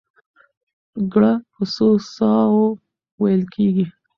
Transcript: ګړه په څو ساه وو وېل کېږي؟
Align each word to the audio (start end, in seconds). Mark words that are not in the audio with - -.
ګړه 1.11 1.33
په 1.51 1.63
څو 1.73 1.87
ساه 2.15 2.45
وو 2.53 2.67
وېل 3.21 3.43
کېږي؟ 3.53 3.85